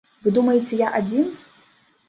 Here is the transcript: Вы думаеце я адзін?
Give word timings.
Вы 0.27 0.31
думаеце 0.37 0.81
я 0.81 0.87
адзін? 1.01 1.31